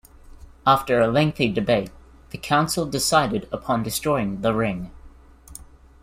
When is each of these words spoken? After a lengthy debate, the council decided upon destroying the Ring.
After 0.65 0.99
a 0.99 1.05
lengthy 1.07 1.47
debate, 1.47 1.91
the 2.31 2.39
council 2.39 2.87
decided 2.87 3.47
upon 3.51 3.83
destroying 3.83 4.41
the 4.41 4.51
Ring. 4.51 4.89